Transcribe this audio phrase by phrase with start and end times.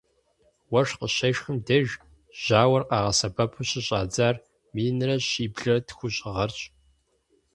[0.71, 1.87] Уэшх къыщешхым деж
[2.43, 4.35] жьауэр къагъэсэбэпу щыщӏадзар
[4.73, 6.59] минрэ щиблрэ тхущӏ гъэрщ.